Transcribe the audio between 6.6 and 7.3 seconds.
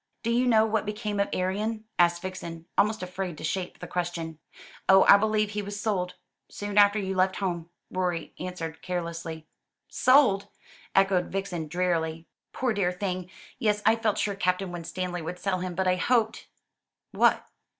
after you